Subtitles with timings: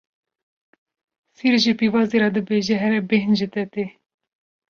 [1.37, 3.85] Sîr ji pîvazê re dibêje here bêhn ji te tê.